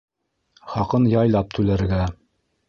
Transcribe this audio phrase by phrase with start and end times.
[0.71, 2.01] —Хаҡын яйлап түләргә.